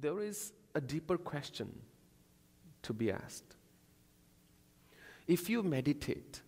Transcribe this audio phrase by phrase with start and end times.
[0.00, 1.72] there is a deeper question
[2.82, 3.56] to be asked.
[5.26, 6.42] If you meditate,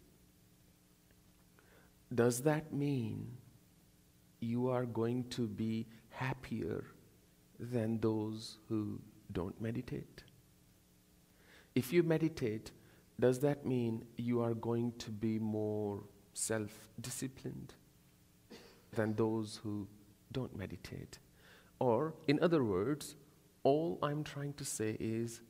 [2.14, 3.36] does that mean
[4.40, 6.84] you are going to be happier
[7.58, 9.00] than those who
[9.32, 10.22] don't meditate?
[11.74, 12.70] If you meditate,
[13.18, 16.04] does that mean you are going to be more
[16.34, 16.70] self
[17.00, 17.74] disciplined
[18.92, 19.88] than those who
[20.30, 21.18] don't meditate?
[21.80, 23.16] Or, in other words,
[23.68, 25.42] all I'm trying to say is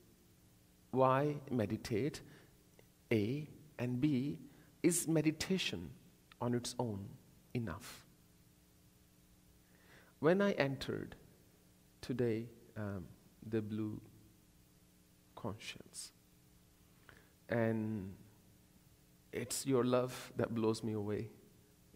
[0.91, 2.21] why meditate?
[3.13, 4.39] A and B
[4.83, 5.91] is meditation
[6.41, 7.07] on its own
[7.55, 8.05] enough?
[10.19, 11.15] When I entered
[12.01, 13.05] today um,
[13.49, 14.01] the blue
[15.37, 16.11] conscience,
[17.49, 18.13] and
[19.33, 21.29] it's your love that blows me away.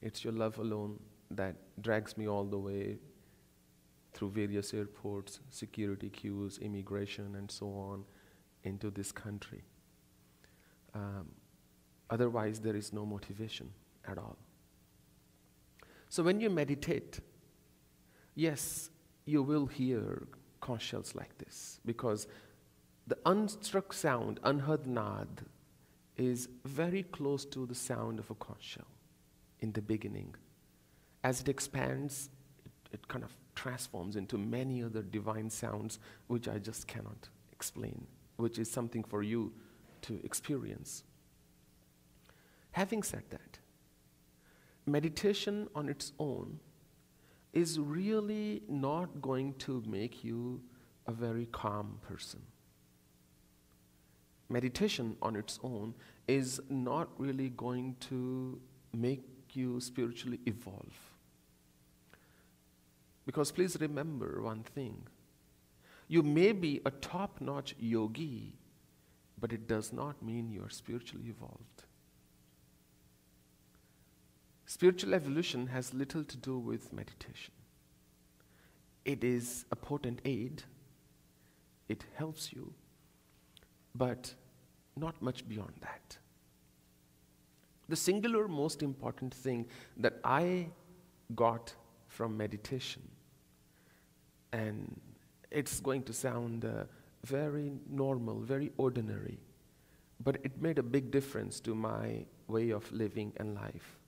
[0.00, 1.00] It's your love alone
[1.32, 2.98] that drags me all the way
[4.12, 8.04] through various airports, security queues, immigration, and so on
[8.64, 9.62] into this country.
[10.94, 11.28] Um,
[12.10, 13.70] otherwise, there is no motivation
[14.06, 14.36] at all.
[16.08, 17.20] So, when you meditate,
[18.34, 18.90] yes,
[19.24, 20.28] you will hear
[20.60, 22.26] conch shells like this because
[23.06, 25.42] the unstruck sound, unheard nad,
[26.16, 28.86] is very close to the sound of a conch shell
[29.60, 30.34] in the beginning.
[31.24, 32.28] As it expands,
[32.64, 38.06] it, it kind of transforms into many other divine sounds which I just cannot explain,
[38.36, 39.52] which is something for you
[40.02, 41.04] to experience.
[42.72, 43.58] Having said that,
[44.86, 46.58] meditation on its own
[47.52, 50.60] is really not going to make you
[51.06, 52.40] a very calm person.
[54.48, 55.94] Meditation on its own
[56.26, 58.60] is not really going to
[58.92, 61.11] make you spiritually evolve.
[63.26, 65.02] Because please remember one thing
[66.08, 68.52] you may be a top notch yogi,
[69.40, 71.84] but it does not mean you are spiritually evolved.
[74.66, 77.54] Spiritual evolution has little to do with meditation.
[79.04, 80.64] It is a potent aid,
[81.88, 82.72] it helps you,
[83.94, 84.34] but
[84.96, 86.18] not much beyond that.
[87.88, 89.66] The singular most important thing
[89.96, 90.68] that I
[91.34, 91.74] got
[92.08, 93.02] from meditation,
[94.52, 95.00] and
[95.50, 96.84] it's going to sound uh,
[97.24, 99.38] very normal, very ordinary,
[100.22, 103.98] but it made a big difference to my way of living and life.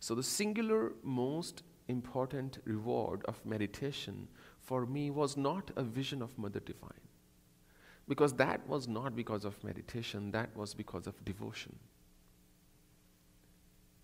[0.00, 4.28] So, the singular most important reward of meditation
[4.60, 7.06] for me was not a vision of Mother Divine.
[8.08, 11.76] Because that was not because of meditation, that was because of devotion.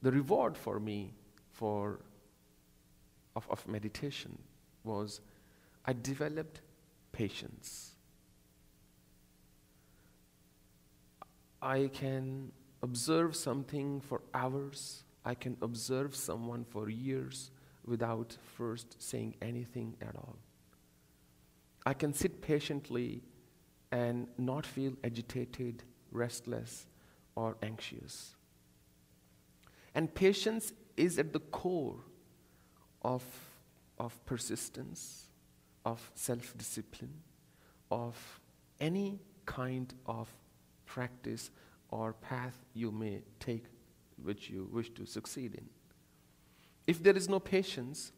[0.02, 1.14] The reward for me
[1.50, 2.00] for
[3.34, 4.38] of, of meditation
[4.88, 5.20] was
[5.84, 6.60] I developed
[7.12, 7.92] patience.
[11.62, 12.50] I can
[12.82, 17.50] observe something for hours I can observe someone for years
[17.84, 20.38] without first saying anything at all.
[21.84, 23.22] I can sit patiently
[23.92, 26.86] and not feel agitated, restless,
[27.34, 28.36] or anxious.
[29.94, 32.00] And patience is at the core
[33.02, 33.22] of,
[33.98, 35.28] of persistence,
[35.84, 37.14] of self discipline,
[37.90, 38.40] of
[38.80, 40.28] any kind of
[40.86, 41.50] practice
[41.90, 43.64] or path you may take
[44.22, 45.66] which you wish to succeed in.
[46.86, 48.12] If there is no patience,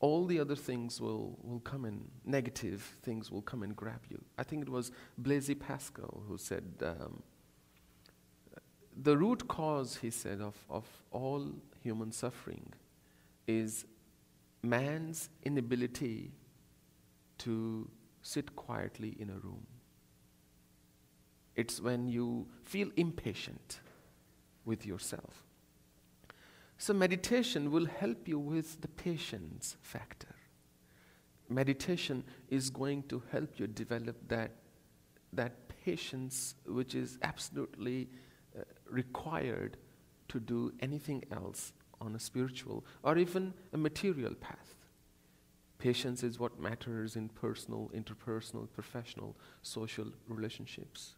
[0.00, 4.22] all the other things will, will come in, negative things will come and grab you.
[4.38, 7.22] I think it was Blaise Pascal who said, um,
[9.02, 12.72] the root cause, he said, of, of all human suffering
[13.46, 13.84] is
[14.68, 16.32] man's inability
[17.38, 17.88] to
[18.22, 19.66] sit quietly in a room.
[21.54, 23.80] It's when you feel impatient
[24.64, 25.44] with yourself.
[26.78, 30.34] So, meditation will help you with the patience factor.
[31.48, 34.50] Meditation is going to help you develop that,
[35.32, 38.08] that patience which is absolutely
[38.54, 39.78] uh, required
[40.28, 44.74] to do anything else on a spiritual or even a material path.
[45.78, 51.16] Patience is what matters in personal, interpersonal, professional, social relationships.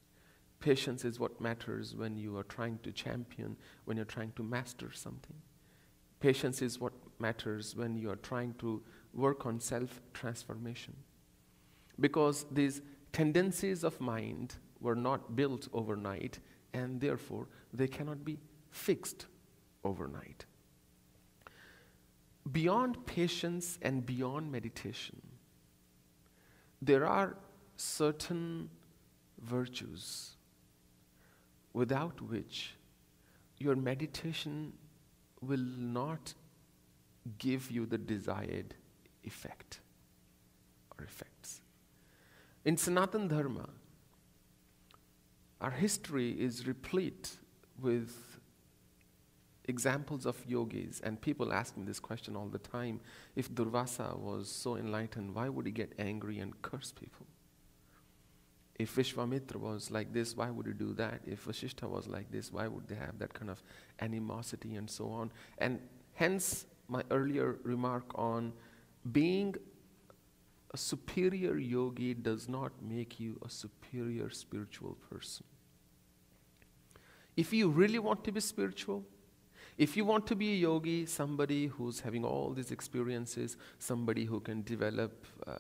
[0.61, 4.91] Patience is what matters when you are trying to champion, when you're trying to master
[4.93, 5.37] something.
[6.19, 8.83] Patience is what matters when you are trying to
[9.15, 10.95] work on self transformation.
[12.01, 12.83] Because these
[13.13, 16.41] tendencies of mind were not built overnight,
[16.73, 18.39] and therefore they cannot be
[18.71, 19.27] fixed
[19.85, 20.45] overnight.
[22.53, 25.21] Beyond patience and beyond meditation,
[26.81, 27.37] there are
[27.77, 28.71] certain
[29.41, 30.37] virtues
[31.73, 32.75] without which
[33.59, 34.73] your meditation
[35.41, 36.35] will not
[37.39, 38.75] give you the desired
[39.25, 39.81] effect
[40.97, 41.61] or effects.
[42.65, 43.69] In Sanatan Dharma,
[45.61, 47.37] our history is replete
[47.81, 48.28] with
[49.69, 53.01] examples of yogis, and people ask me this question all the time.
[53.37, 57.27] If Durvasa was so enlightened, why would he get angry and curse people?
[58.79, 61.21] If Vishwamitra was like this, why would he do that?
[61.27, 63.63] If Vasishtha was like this, why would they have that kind of
[64.01, 65.33] animosity and so on?
[65.59, 65.81] And
[66.15, 68.53] hence, my earlier remark on
[69.13, 69.55] being
[70.73, 75.45] a superior yogi does not make you a superior spiritual person.
[77.37, 79.05] If you really want to be spiritual,
[79.79, 84.41] if you want to be a yogi, somebody who's having all these experiences, somebody who
[84.41, 85.55] can develop uh,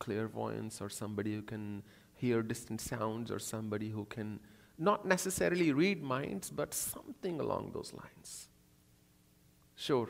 [0.00, 1.84] clairvoyance, or somebody who can
[2.14, 4.40] hear distant sounds, or somebody who can
[4.76, 8.48] not necessarily read minds, but something along those lines.
[9.76, 10.08] Sure,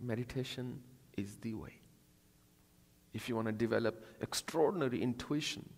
[0.00, 0.80] meditation
[1.16, 1.80] is the way.
[3.14, 5.68] If you want to develop extraordinary intuition,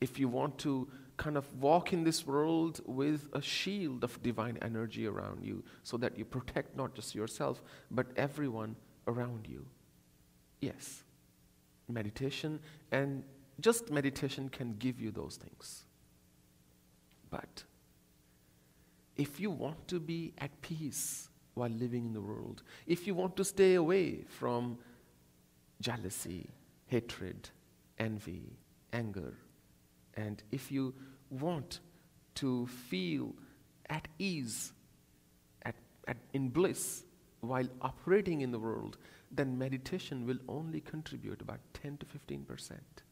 [0.00, 4.56] if you want to kind of walk in this world with a shield of divine
[4.62, 8.76] energy around you so that you protect not just yourself, but everyone
[9.06, 9.66] around you.
[10.60, 11.02] Yes,
[11.88, 12.60] meditation
[12.92, 13.22] and
[13.60, 15.84] just meditation can give you those things.
[17.30, 17.64] But
[19.16, 23.36] if you want to be at peace while living in the world, if you want
[23.36, 24.78] to stay away from
[25.80, 26.48] jealousy,
[26.86, 27.50] hatred,
[27.98, 28.56] envy,
[28.92, 29.34] anger,
[30.18, 30.94] and if you
[31.30, 31.78] want
[32.34, 33.34] to feel
[33.88, 34.72] at ease,
[35.62, 35.76] at,
[36.08, 37.04] at, in bliss,
[37.40, 38.98] while operating in the world,
[39.30, 43.02] then meditation will only contribute about 10 to 15 percent.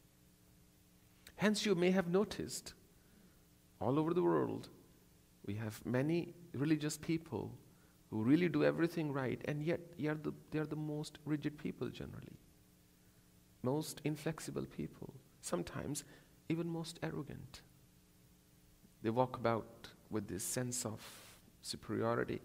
[1.36, 2.74] Hence, you may have noticed
[3.80, 4.68] all over the world,
[5.46, 7.52] we have many religious people
[8.10, 11.56] who really do everything right, and yet they are the, they are the most rigid
[11.58, 12.38] people generally,
[13.62, 16.04] most inflexible people, sometimes
[16.48, 17.60] even most arrogant.
[19.02, 21.00] They walk about with this sense of
[21.62, 22.40] superiority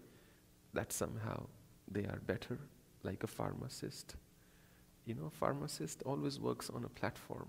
[0.74, 1.46] that somehow
[1.90, 2.58] they are better,
[3.02, 4.16] like a pharmacist.
[5.04, 7.48] You know, a pharmacist always works on a platform.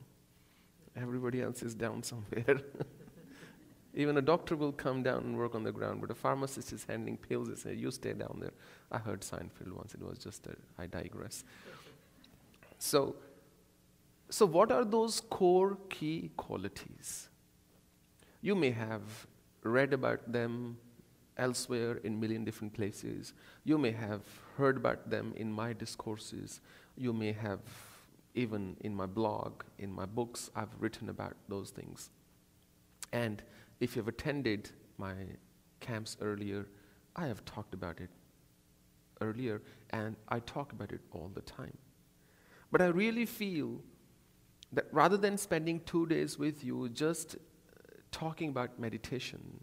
[0.96, 2.62] Everybody else is down somewhere.
[3.96, 6.84] Even a doctor will come down and work on the ground, but a pharmacist is
[6.84, 8.54] handing pills and say, You stay down there.
[8.92, 11.44] I heard Seinfeld once, it was just a, I digress.
[12.80, 13.16] So,
[14.34, 17.30] so, what are those core key qualities?
[18.42, 19.28] You may have
[19.62, 20.78] read about them
[21.38, 23.34] elsewhere in million different places.
[23.64, 24.24] You may have
[24.58, 26.62] heard about them in my discourses.
[26.96, 27.60] You may have
[28.34, 32.10] even in my blog, in my books, I've written about those things.
[33.12, 33.44] And
[33.82, 35.14] if you've attended my
[35.80, 36.70] camps earlier,
[37.16, 38.10] I have talked about it
[39.22, 41.78] earlier, and I talk about it all the time.
[42.72, 43.84] But I really feel
[44.74, 47.38] that rather than spending two days with you just uh,
[48.12, 49.60] talking about meditation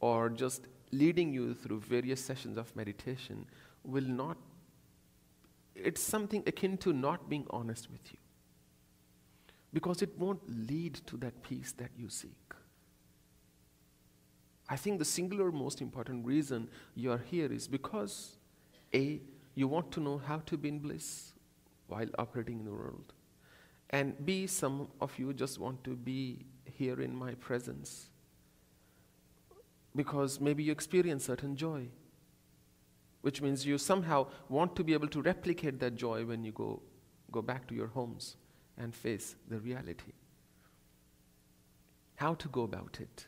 [0.00, 3.44] or just leading you through various sessions of meditation
[3.84, 4.36] will not,
[5.74, 8.18] it's something akin to not being honest with you.
[9.72, 12.54] Because it won't lead to that peace that you seek.
[14.68, 18.36] I think the singular most important reason you are here is because
[18.94, 19.20] A,
[19.54, 21.32] you want to know how to be in bliss
[21.86, 23.12] while operating in the world.
[23.90, 28.10] And B, some of you just want to be here in my presence
[29.94, 31.88] because maybe you experience certain joy,
[33.22, 36.82] which means you somehow want to be able to replicate that joy when you go,
[37.30, 38.36] go back to your homes
[38.76, 40.12] and face the reality.
[42.16, 43.26] How to go about it?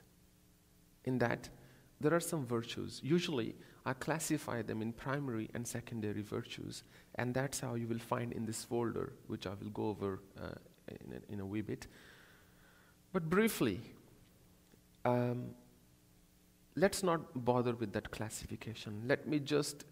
[1.04, 1.48] In that,
[2.00, 3.00] there are some virtues.
[3.02, 6.84] Usually, I classify them in primary and secondary virtues,
[7.16, 10.54] and that's how you will find in this folder, which I will go over uh,
[10.88, 11.86] in, a, in, a, wee bit.
[13.12, 13.80] But briefly,
[15.04, 15.50] um,
[16.76, 19.02] let's not bother with that classification.
[19.06, 19.84] Let me just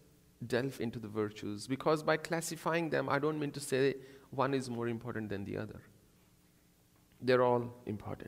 [0.45, 3.95] delve into the virtues, because by classifying them, I don't mean to say
[4.29, 5.81] one is more important than the other.
[7.21, 8.26] They're all important.